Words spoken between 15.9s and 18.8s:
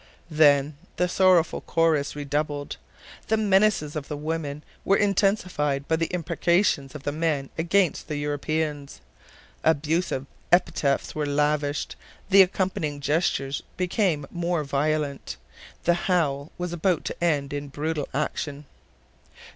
howl was about to end in brutal action.